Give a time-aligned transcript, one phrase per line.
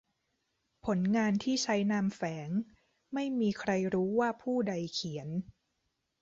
[0.85, 2.49] ผลงานที่ใช้นามแฝง:
[3.13, 5.29] ไม่มีใครรู้ว่าผู้ใดเขียน